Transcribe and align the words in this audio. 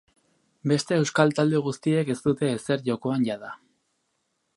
Beste 0.69 0.95
euskal 1.01 1.35
talde 1.39 1.59
guztiek 1.67 2.09
ez 2.13 2.17
dute 2.23 2.49
ezer 2.55 2.83
jokoan 2.89 3.27
jada. 3.29 3.53